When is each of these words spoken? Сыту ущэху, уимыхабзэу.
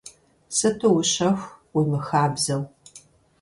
Сыту 0.55 0.87
ущэху, 0.99 1.47
уимыхабзэу. 1.75 2.61